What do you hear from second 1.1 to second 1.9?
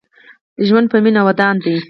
ودان دې